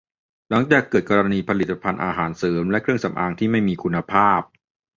[0.49, 4.41] หลังจากเกิดกรณีผลิตภัณฑ์อาหารเสริมและเครื่องสำอางที่ไม่มีคุณภาพ